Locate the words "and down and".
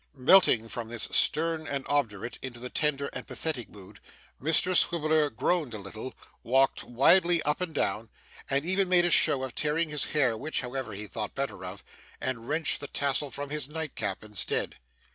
7.61-8.65